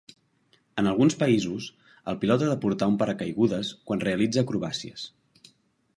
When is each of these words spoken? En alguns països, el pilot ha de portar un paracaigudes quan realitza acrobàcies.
En 0.81 0.87
alguns 0.91 1.15
països, 1.23 1.67
el 2.13 2.17
pilot 2.23 2.45
ha 2.45 2.49
de 2.53 2.57
portar 2.65 2.89
un 2.95 2.97
paracaigudes 3.03 3.73
quan 3.91 4.05
realitza 4.09 4.45
acrobàcies. 4.47 5.05